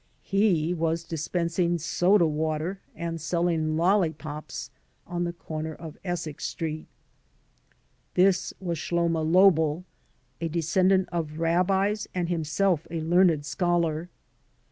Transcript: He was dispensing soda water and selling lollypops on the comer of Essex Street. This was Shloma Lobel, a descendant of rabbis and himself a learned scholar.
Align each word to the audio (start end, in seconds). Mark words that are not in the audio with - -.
He 0.23 0.73
was 0.73 1.03
dispensing 1.03 1.77
soda 1.77 2.25
water 2.25 2.79
and 2.95 3.21
selling 3.21 3.77
lollypops 3.77 4.71
on 5.05 5.25
the 5.25 5.33
comer 5.33 5.75
of 5.75 5.95
Essex 6.03 6.43
Street. 6.43 6.87
This 8.15 8.51
was 8.59 8.79
Shloma 8.79 9.21
Lobel, 9.21 9.83
a 10.41 10.47
descendant 10.47 11.07
of 11.11 11.37
rabbis 11.37 12.07
and 12.15 12.29
himself 12.29 12.87
a 12.89 13.01
learned 13.01 13.45
scholar. 13.45 14.09